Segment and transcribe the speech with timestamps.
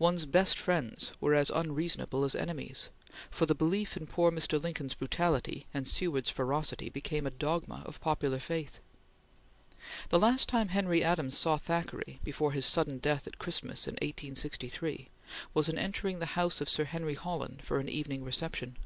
[0.00, 2.88] One's best friends were as unreasonable as enemies,
[3.30, 4.60] for the belief in poor Mr.
[4.60, 8.80] Lincoln's brutality and Seward's ferocity became a dogma of popular faith.
[10.08, 15.08] The last time Henry Adams saw Thackeray, before his sudden death at Christmas in 1863,
[15.54, 18.76] was in entering the house of Sir Henry Holland for an evening reception.